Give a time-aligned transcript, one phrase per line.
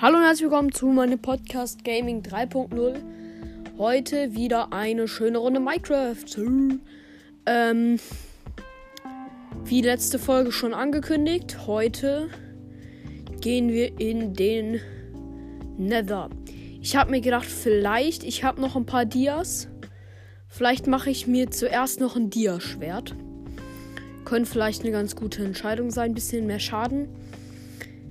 [0.00, 3.00] Hallo und herzlich willkommen zu meinem Podcast Gaming 3.0.
[3.78, 6.24] Heute wieder eine schöne Runde Minecraft.
[7.46, 7.98] Ähm,
[9.64, 12.30] wie letzte Folge schon angekündigt, heute
[13.40, 14.80] gehen wir in den
[15.76, 16.30] Nether.
[16.80, 19.66] Ich habe mir gedacht, vielleicht, ich habe noch ein paar Dias.
[20.46, 23.16] Vielleicht mache ich mir zuerst noch ein Dia-Schwert.
[24.24, 26.14] Könnte vielleicht eine ganz gute Entscheidung sein.
[26.14, 27.08] Bisschen mehr Schaden.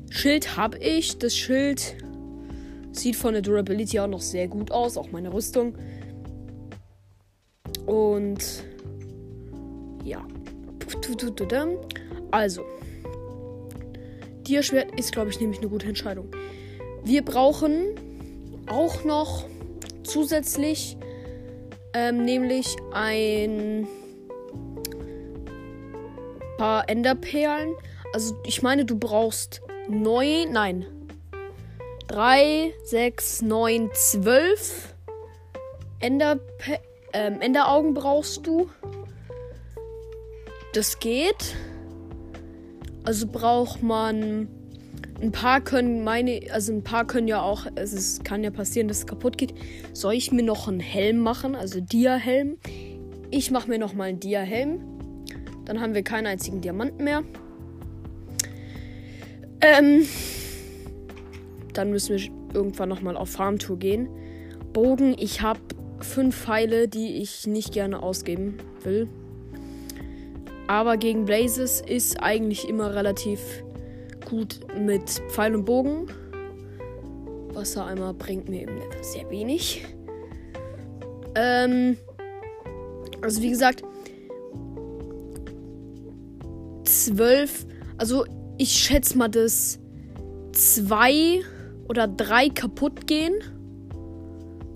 [0.10, 1.18] Schild habe ich.
[1.18, 1.96] Das Schild
[2.92, 4.98] sieht von der Durability auch noch sehr gut aus.
[4.98, 5.76] Auch meine Rüstung.
[7.86, 8.64] Und
[10.04, 10.26] ja.
[12.32, 12.64] Also.
[14.44, 16.30] Dia-Schwert ist, glaube ich, nämlich eine gute Entscheidung.
[17.04, 17.96] Wir brauchen
[18.68, 19.46] auch noch
[20.04, 20.98] zusätzlich
[21.94, 23.88] ähm, nämlich ein
[26.58, 27.74] paar Enderperlen.
[28.14, 30.85] Also ich meine, du brauchst neun, nein,
[32.07, 34.93] drei, sechs, neun, zwölf
[35.99, 36.40] Ender,
[37.13, 38.70] ähm, Enderaugen brauchst du.
[40.74, 41.55] Das geht.
[43.04, 44.48] Also braucht man
[45.21, 48.88] ein paar können meine, also ein paar können ja auch, also es kann ja passieren,
[48.88, 49.54] dass es kaputt geht.
[49.93, 52.58] Soll ich mir noch einen Helm machen, also Dia-Helm?
[53.32, 54.80] Ich mache mir noch mal einen Dia-Helm.
[55.65, 57.24] Dann haben wir keinen einzigen Diamanten mehr.
[59.62, 60.08] Ähm,
[61.74, 64.09] dann müssen wir irgendwann noch mal auf Farmtour gehen.
[64.74, 65.59] Bogen, ich habe
[66.00, 69.08] fünf Pfeile, die ich nicht gerne ausgeben will.
[70.68, 73.40] Aber gegen Blazes ist eigentlich immer relativ
[74.25, 76.08] gut mit Pfeil und Bogen.
[77.53, 79.86] Wassereimer bringt mir eben sehr wenig.
[81.36, 81.97] Ähm,
[83.22, 83.84] also wie gesagt,
[86.84, 87.66] zwölf.
[87.97, 88.25] Also
[88.58, 89.80] ich schätze mal, dass
[90.52, 91.41] zwei
[91.88, 93.36] oder drei kaputt gehen.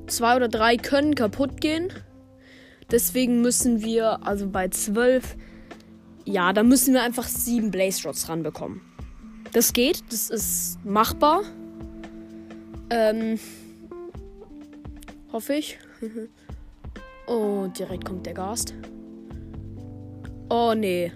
[0.08, 1.92] Zwei oder drei können kaputt gehen.
[2.92, 5.36] Deswegen müssen wir, also bei zwölf,
[6.26, 8.82] ja, da müssen wir einfach sieben Blaze Rods ranbekommen.
[9.54, 11.44] Das geht, das ist machbar.
[12.90, 13.40] Ähm,
[15.32, 15.80] hoffe ich.
[17.28, 18.74] oh, direkt kommt der Gast.
[20.50, 21.12] Oh, nee.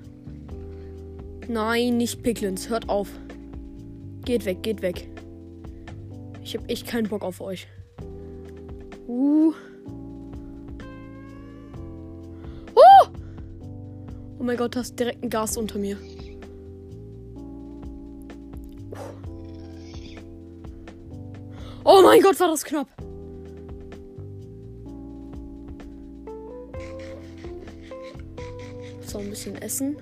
[1.48, 2.70] Nein, nicht Picklins.
[2.70, 3.10] Hört auf.
[4.24, 5.08] Geht weg, geht weg.
[6.44, 7.68] Ich habe echt keinen Bock auf euch.
[9.08, 9.54] Uh.
[12.74, 13.08] Oh!
[14.40, 15.98] Oh mein Gott, da ist direkt ein Gas unter mir.
[21.84, 22.88] Oh mein Gott, war das knapp.
[29.06, 29.96] So, ein bisschen essen.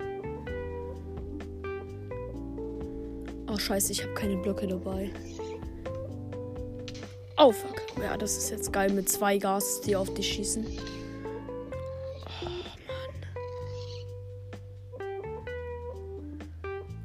[3.63, 5.09] Scheiße, ich habe keine Blöcke dabei.
[7.37, 7.81] Oh, fuck.
[8.01, 10.65] Ja, das ist jetzt geil mit zwei Gas, die auf dich schießen.
[12.41, 13.13] Oh, Mann.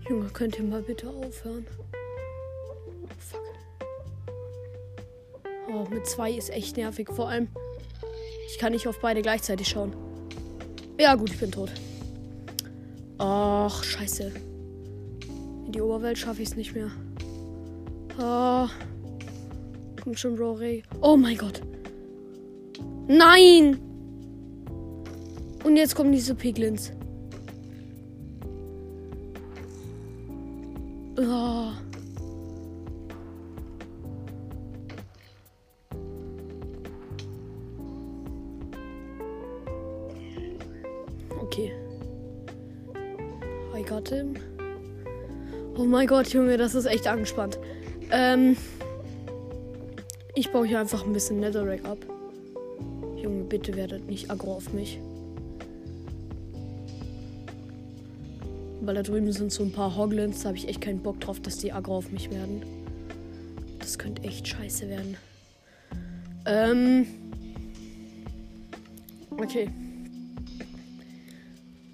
[0.09, 1.67] Junge, könnt ihr mal bitte aufhören?
[5.71, 7.09] Oh, mit zwei ist echt nervig.
[7.11, 7.49] Vor allem,
[8.49, 9.95] ich kann nicht auf beide gleichzeitig schauen.
[10.99, 11.71] Ja, gut, ich bin tot.
[13.19, 14.33] Ach, scheiße.
[15.69, 16.91] In die Oberwelt schaffe ich es nicht mehr.
[18.19, 18.67] Oh.
[20.03, 20.83] Kommt schon, Rory.
[21.03, 21.61] Oh mein Gott.
[23.07, 23.79] Nein!
[25.63, 26.93] Und jetzt kommen diese Piglins.
[31.19, 31.73] Oh.
[41.43, 41.75] Okay.
[43.77, 44.35] I got him.
[45.79, 47.57] Oh mein Gott, Junge, das ist echt angespannt.
[48.11, 48.57] Ähm.
[50.35, 51.99] Ich baue hier einfach ein bisschen Netherrack ab.
[53.17, 54.99] Junge, bitte werdet nicht aggro auf mich.
[58.81, 61.39] Weil da drüben sind so ein paar Hoglins, da habe ich echt keinen Bock drauf,
[61.39, 62.65] dass die aggro auf mich werden.
[63.79, 65.17] Das könnte echt scheiße werden.
[66.45, 67.07] Ähm.
[69.31, 69.71] Okay.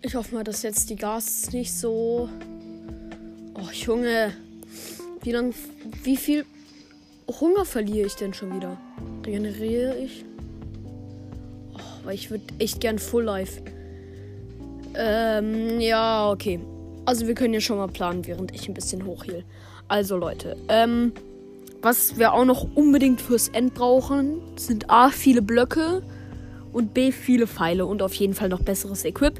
[0.01, 2.31] Ich hoffe mal, dass jetzt die Gas nicht so.
[3.85, 4.33] Junge.
[5.23, 5.55] Wie lang.
[6.03, 6.45] Wie viel
[7.41, 8.79] Hunger verliere ich denn schon wieder?
[9.25, 10.25] Regeneriere ich?
[11.75, 13.61] Oh, weil ich würde echt gern Full Life.
[14.95, 16.61] Ähm, ja, okay.
[17.05, 19.45] Also wir können ja schon mal planen, während ich ein bisschen hochhiel.
[19.89, 21.13] Also Leute, ähm,
[21.83, 26.03] was wir auch noch unbedingt fürs End brauchen, sind A, viele Blöcke
[26.73, 29.39] und B, viele Pfeile und auf jeden Fall noch besseres Equip.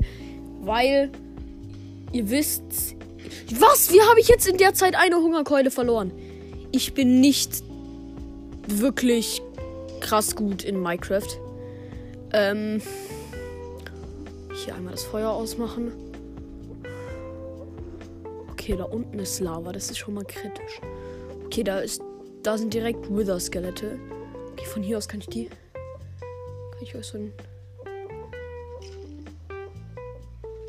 [0.61, 1.11] Weil
[2.13, 2.97] ihr wisst.
[3.59, 3.93] Was?
[3.93, 6.13] Wie habe ich jetzt in der Zeit eine Hungerkeule verloren?
[6.75, 7.63] ich bin nicht
[8.67, 9.41] wirklich
[10.01, 11.39] krass gut in Minecraft.
[12.33, 12.83] Ähm,
[14.53, 15.93] hier einmal das Feuer ausmachen.
[18.51, 19.71] Okay, da unten ist Lava.
[19.71, 20.81] Das ist schon mal kritisch.
[21.45, 22.03] Okay, da ist.
[22.43, 23.99] Da sind direkt Wither-Skelette.
[24.53, 25.47] Okay, von hier aus kann ich die.
[25.47, 27.33] Kann ich euch so ein.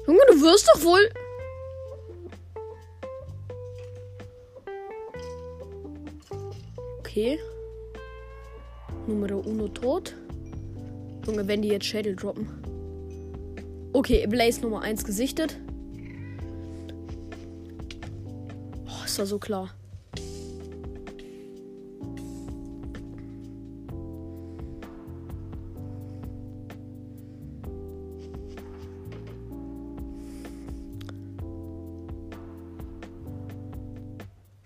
[0.06, 1.10] Junge, du wirst doch wohl.
[7.16, 7.40] Okay.
[9.08, 10.14] Numero uno tot.
[11.26, 12.46] Junge, wenn die jetzt Schädel droppen.
[13.94, 15.58] Okay, Blaze Nummer 1 gesichtet.
[18.86, 19.74] Oh, ist da so klar.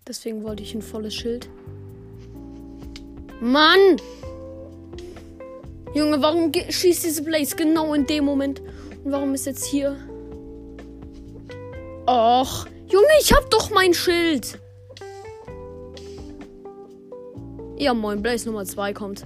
[0.08, 1.48] Deswegen wollte ich ein volles Schild.
[3.42, 4.02] Mann!
[5.94, 8.62] Junge, warum schießt diese Blaze genau in dem Moment?
[9.04, 9.96] Und warum ist jetzt hier?
[12.06, 14.60] Och, Junge, ich hab doch mein Schild.
[17.78, 19.26] Ja, moin, Blaze Nummer 2 kommt.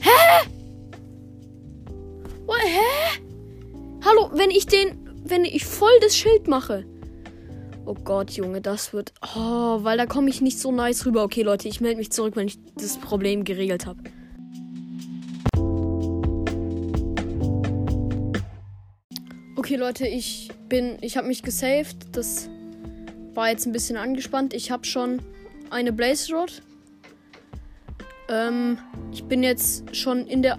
[0.00, 0.48] Hä?
[2.46, 3.20] What, hä?
[4.04, 6.84] Hallo, wenn ich den, wenn ich voll das Schild mache.
[7.88, 9.14] Oh Gott, Junge, das wird.
[9.34, 11.22] Oh, weil da komme ich nicht so nice rüber.
[11.24, 13.98] Okay, Leute, ich melde mich zurück, wenn ich das Problem geregelt habe.
[19.56, 20.98] Okay, Leute, ich bin.
[21.00, 21.96] Ich habe mich gesaved.
[22.12, 22.50] Das
[23.32, 24.52] war jetzt ein bisschen angespannt.
[24.52, 25.22] Ich habe schon
[25.70, 26.60] eine Blaze Rod.
[28.28, 28.76] Ähm,
[29.14, 30.58] ich bin jetzt schon in der.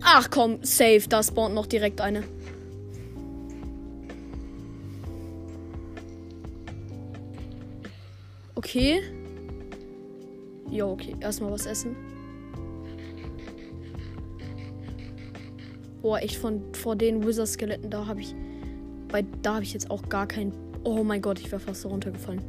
[0.00, 1.02] Ach komm, safe.
[1.10, 2.24] Da spawnt noch direkt eine.
[8.58, 9.00] Okay.
[10.68, 11.14] Jo, okay.
[11.20, 11.94] Erstmal was essen.
[16.02, 18.34] Boah, echt von vor den Wizard-Skeletten, da habe ich.
[19.06, 20.52] Bei da habe ich jetzt auch gar keinen.
[20.82, 22.42] Oh mein Gott, ich wäre fast so runtergefallen.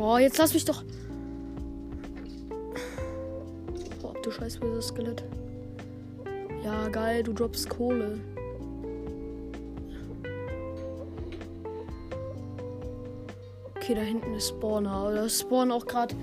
[0.00, 0.82] Oh, jetzt lass mich doch.
[4.02, 5.22] Oh, du scheiß Wizard-Skelett.
[6.64, 8.18] Ja, geil, du droppst Kohle.
[13.82, 14.92] Okay, da hinten ist Spawner.
[14.92, 16.14] Aber da spawnen auch gerade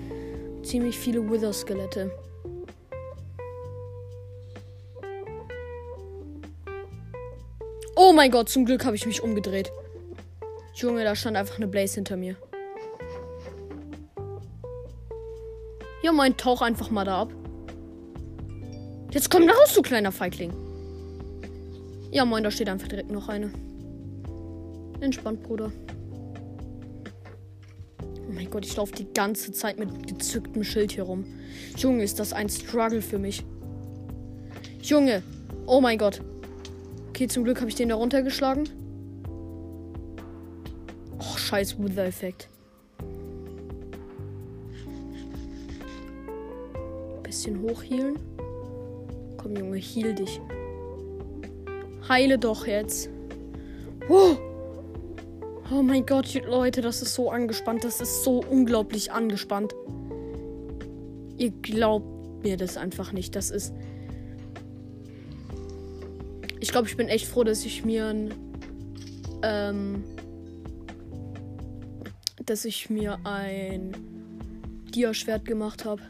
[0.64, 2.10] ziemlich viele Wither-Skelette.
[7.98, 9.74] Oh mein Gott, zum Glück habe ich mich umgedreht.
[10.74, 12.38] Junge, da stand einfach eine Blaze hinter mir.
[16.02, 17.34] Ja, mein Tauch einfach mal da ab.
[19.12, 20.54] Jetzt komm raus, du kleiner Feigling.
[22.10, 23.52] Ja, moin, da steht einfach direkt noch eine.
[25.02, 25.74] Entspannt, Bruder
[28.40, 31.26] mein Gott, ich laufe die ganze Zeit mit gezücktem Schild hier rum.
[31.76, 33.44] Junge, ist das ein Struggle für mich.
[34.82, 35.24] Junge,
[35.66, 36.22] oh mein Gott.
[37.10, 38.70] Okay, zum Glück habe ich den da runtergeschlagen.
[41.20, 42.48] Oh, scheiß Wither-Effekt.
[47.24, 48.18] Bisschen hochhealen.
[49.36, 50.40] Komm, Junge, heal dich.
[52.08, 53.10] Heile doch jetzt.
[54.08, 54.38] Oh!
[55.72, 57.84] Oh mein Gott, Leute, das ist so angespannt.
[57.84, 59.76] Das ist so unglaublich angespannt.
[61.38, 63.36] Ihr glaubt mir das einfach nicht.
[63.36, 63.74] Das ist.
[66.60, 68.34] Ich glaube, ich bin echt froh, dass ich mir ein.
[69.44, 70.04] Ähm,
[72.44, 73.96] dass ich mir ein
[74.96, 76.02] Dia-Schwert gemacht habe.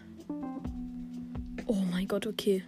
[1.68, 2.64] Oh mein Gott, okay.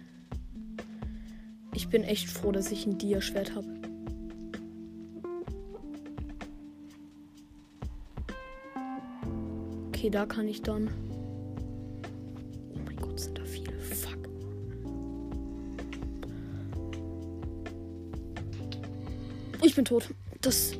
[1.74, 3.81] Ich bin echt froh, dass ich ein Dia-Schwert habe.
[10.02, 10.90] Okay, da kann ich dann.
[12.74, 13.72] Oh mein Gott, sind da viele.
[13.78, 14.28] Fuck.
[19.62, 20.08] Ich bin tot.
[20.40, 20.72] Das.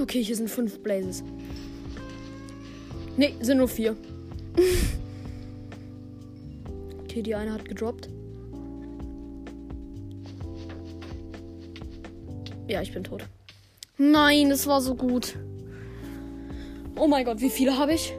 [0.00, 1.24] Okay, hier sind fünf Blazes.
[3.16, 3.96] Ne, sind nur vier.
[7.00, 8.08] okay, die eine hat gedroppt.
[12.68, 13.26] Ja, ich bin tot.
[13.98, 15.36] Nein, es war so gut.
[16.94, 18.14] Oh mein Gott, wie viele habe ich?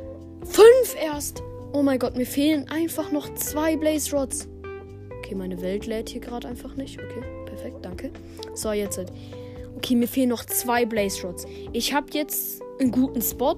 [0.52, 1.42] Fünf erst.
[1.72, 4.50] Oh mein Gott, mir fehlen einfach noch zwei Blaze Rods.
[5.20, 7.02] Okay, meine Welt lädt hier gerade einfach nicht.
[7.02, 8.12] Okay, perfekt, danke.
[8.54, 9.14] So, jetzt halt.
[9.78, 11.46] Okay, mir fehlen noch zwei Blaze Rods.
[11.72, 13.56] Ich habe jetzt einen guten Spot.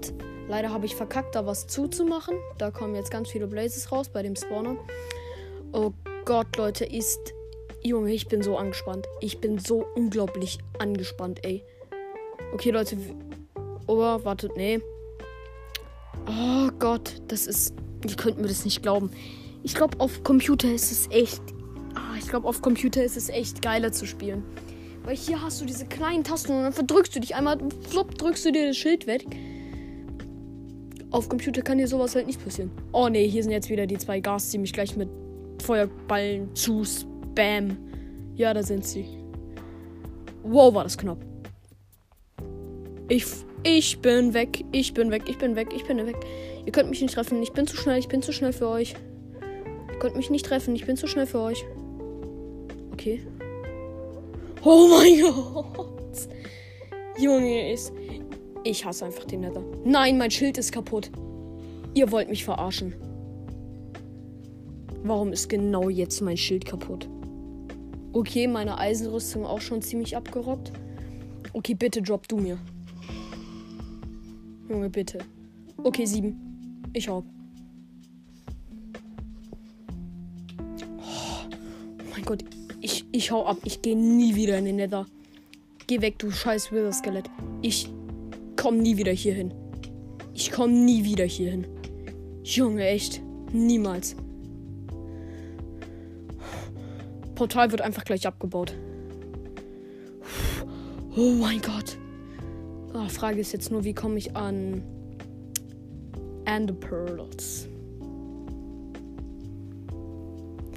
[0.47, 2.38] Leider habe ich verkackt, da was zuzumachen.
[2.59, 4.77] Da kommen jetzt ganz viele Blazes raus bei dem Spawner.
[5.71, 5.93] Oh
[6.25, 7.33] Gott, Leute, ist.
[7.81, 9.07] Junge, ich bin so angespannt.
[9.19, 11.63] Ich bin so unglaublich angespannt, ey.
[12.53, 12.97] Okay, Leute.
[13.88, 14.79] Oh, wartet, nee.
[16.27, 17.74] Oh Gott, das ist.
[18.08, 19.10] Ihr könnt mir das nicht glauben.
[19.63, 21.42] Ich glaube, auf Computer ist es echt.
[21.96, 24.44] Ah, ich glaube, auf Computer ist es echt geiler zu spielen.
[25.03, 27.58] Weil hier hast du diese kleinen Tasten und dann verdrückst du dich einmal,
[27.89, 29.25] flop, drückst du dir das Schild weg.
[31.12, 32.72] Auf Computer kann dir sowas halt nicht passieren.
[32.92, 35.10] Oh ne, hier sind jetzt wieder die zwei Gas, die mich gleich mit
[35.62, 37.77] Feuerballen zu spam.
[38.36, 39.06] Ja, da sind sie.
[40.44, 41.20] Wow, war das knapp.
[43.10, 43.25] Ich,
[43.63, 46.15] ich bin weg, ich bin weg, ich bin weg, ich bin weg.
[46.65, 48.96] Ihr könnt mich nicht treffen, ich bin zu schnell, ich bin zu schnell für euch.
[49.91, 51.65] Ihr könnt mich nicht treffen, ich bin zu schnell für euch.
[52.91, 53.22] Okay.
[54.63, 55.22] Oh mein
[55.53, 56.27] Gott.
[57.17, 57.93] Junge, ist.
[58.63, 59.63] Ich hasse einfach den Nether.
[59.84, 61.12] Nein, mein Schild ist kaputt.
[61.93, 62.93] Ihr wollt mich verarschen.
[65.03, 67.10] Warum ist genau jetzt mein Schild kaputt?
[68.13, 70.72] Okay, meine Eisenrüstung auch schon ziemlich abgerockt.
[71.51, 72.58] Okay, bitte drop du mir.
[74.70, 75.20] Junge, bitte.
[75.77, 76.82] Okay, sieben.
[76.93, 77.24] Ich hab.
[80.98, 82.43] Oh mein Gott,
[82.82, 83.58] ich, ich hau ab.
[83.65, 85.05] Ich gehe nie wieder in den Nether.
[85.88, 87.29] Geh weg, du scheiß Wither-Skelett.
[87.62, 87.89] Ich
[88.55, 89.53] komm nie wieder hier hin.
[90.34, 91.67] Ich komm nie wieder hier hin.
[92.43, 93.22] Junge, echt.
[93.51, 94.15] Niemals.
[97.36, 98.75] Portal wird einfach gleich abgebaut.
[101.15, 101.98] Oh mein Gott.
[102.93, 104.83] Oh, Frage ist jetzt nur, wie komme ich an
[106.45, 107.67] Ender Pearls?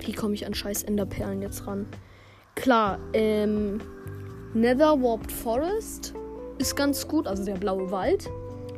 [0.05, 1.87] Wie komme ich an scheiß Enderperlen jetzt ran?
[2.55, 3.81] Klar, ähm,
[4.55, 6.15] Nether Warped Forest
[6.59, 8.31] ist ganz gut, also der blaue Wald.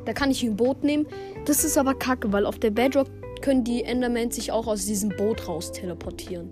[0.04, 1.06] Da kann ich ein Boot nehmen.
[1.44, 3.08] Das ist aber kacke, weil auf der Bedrock
[3.40, 6.50] können die Endermans sich auch aus diesem Boot raus teleportieren.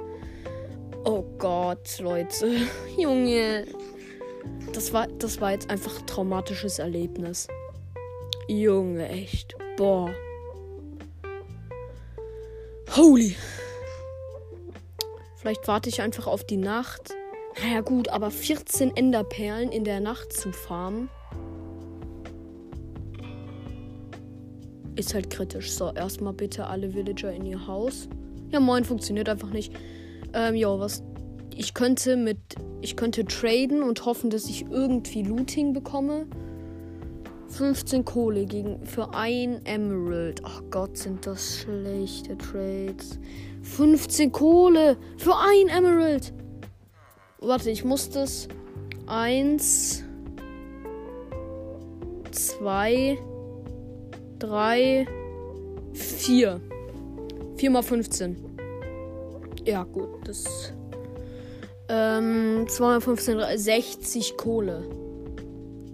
[1.04, 2.56] Oh Gott, Leute.
[2.98, 3.64] Junge.
[4.72, 7.48] Das war, das war jetzt einfach ein traumatisches Erlebnis.
[8.48, 9.56] Junge, echt.
[9.76, 10.10] Boah.
[12.94, 13.36] Holy.
[15.36, 17.14] Vielleicht warte ich einfach auf die Nacht.
[17.62, 21.08] Naja gut, aber 14 Enderperlen in der Nacht zu farmen.
[24.96, 25.72] Ist halt kritisch.
[25.72, 28.08] So, erstmal bitte alle Villager in ihr Haus.
[28.50, 29.72] Ja, moin, funktioniert einfach nicht.
[30.32, 31.02] Ähm, ja, was.
[31.58, 32.38] Ich könnte mit.
[32.82, 36.26] Ich könnte traden und hoffen, dass ich irgendwie Looting bekomme.
[37.48, 40.42] 15 Kohle gegen für ein Emerald.
[40.44, 43.18] Ach Gott, sind das schlechte Trades.
[43.62, 46.34] 15 Kohle für ein Emerald.
[47.40, 48.48] Warte, ich muss das.
[49.06, 50.04] Eins.
[52.32, 53.18] Zwei.
[54.38, 55.06] Drei.
[55.94, 56.60] Vier.
[57.56, 58.36] Vier mal 15.
[59.64, 60.74] Ja, gut, das.
[61.88, 64.88] Ähm, 215, 60 Kohle.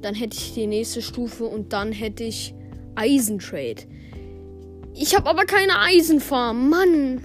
[0.01, 2.55] Dann hätte ich die nächste Stufe und dann hätte ich
[2.95, 3.83] Eisentrade.
[4.95, 7.25] Ich habe aber keine Eisenfarm, Mann.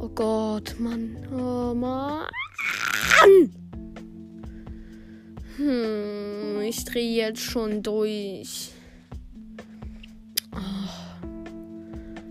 [0.00, 1.16] Oh Gott, Mann.
[1.32, 2.26] Oh Mann.
[5.56, 8.70] Hm, ich drehe jetzt schon durch.
[10.52, 10.58] Oh.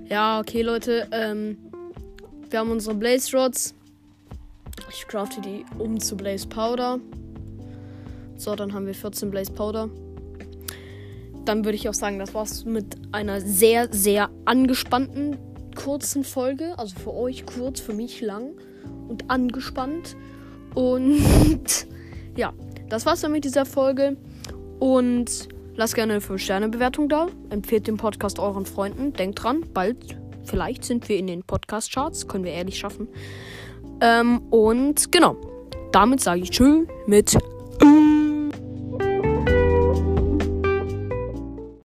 [0.10, 1.08] Ja, okay, Leute.
[1.12, 1.58] Ähm,
[2.50, 3.76] wir haben unsere Blaze Rods.
[4.94, 7.00] Ich crafte die um zu Blaze Powder.
[8.36, 9.90] So, dann haben wir 14 Blaze Powder.
[11.46, 15.38] Dann würde ich auch sagen, das war's mit einer sehr, sehr angespannten
[15.76, 16.78] kurzen Folge.
[16.78, 18.52] Also für euch kurz, für mich lang
[19.08, 20.18] und angespannt.
[20.76, 21.22] Und
[22.36, 22.54] ja,
[22.90, 24.18] das war's dann mit dieser Folge.
[24.80, 27.28] Und lasst gerne eine 5-Sterne-Bewertung da.
[27.50, 29.14] Empfehlt den Podcast euren Freunden.
[29.14, 32.28] Denkt dran, bald Vielleicht sind wir in den Podcast-Charts.
[32.28, 33.08] Können wir ehrlich schaffen.
[34.02, 35.36] Ähm, und genau.
[35.92, 37.38] Damit sage ich Tschö mit